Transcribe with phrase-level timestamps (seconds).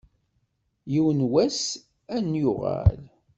[0.91, 1.61] Yiwen n wass
[2.15, 2.99] ad n-yuɣal.